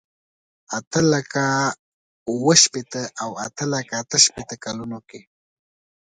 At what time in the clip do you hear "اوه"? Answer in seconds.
2.29-2.53